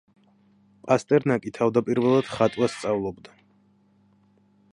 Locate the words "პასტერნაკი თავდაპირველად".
0.87-2.33